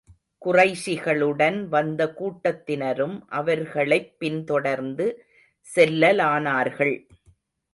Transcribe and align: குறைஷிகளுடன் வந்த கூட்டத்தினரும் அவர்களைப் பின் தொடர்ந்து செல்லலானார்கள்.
குறைஷிகளுடன் 0.45 1.67
வந்த 1.67 2.13
கூட்டத்தினரும் 2.19 3.21
அவர்களைப் 3.27 4.19
பின் 4.19 4.43
தொடர்ந்து 4.43 5.25
செல்லலானார்கள். 5.75 7.07